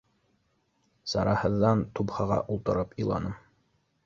Сараһыҙҙан, 1.11 1.83
тупһаға 2.01 2.39
ултырып 2.57 2.97
иланым. 3.05 3.39